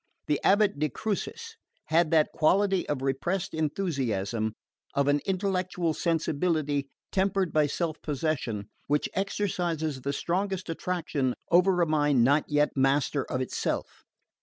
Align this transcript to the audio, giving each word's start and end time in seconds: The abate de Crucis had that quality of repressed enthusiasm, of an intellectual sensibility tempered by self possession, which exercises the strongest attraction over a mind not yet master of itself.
The 0.25 0.39
abate 0.43 0.79
de 0.79 0.89
Crucis 0.89 1.57
had 1.89 2.09
that 2.09 2.31
quality 2.33 2.89
of 2.89 3.03
repressed 3.03 3.53
enthusiasm, 3.53 4.55
of 4.95 5.07
an 5.07 5.21
intellectual 5.27 5.93
sensibility 5.93 6.87
tempered 7.11 7.53
by 7.53 7.67
self 7.67 8.01
possession, 8.01 8.67
which 8.87 9.07
exercises 9.13 10.01
the 10.01 10.11
strongest 10.11 10.69
attraction 10.71 11.35
over 11.51 11.79
a 11.83 11.85
mind 11.87 12.23
not 12.23 12.45
yet 12.49 12.71
master 12.75 13.25
of 13.25 13.41
itself. 13.41 14.01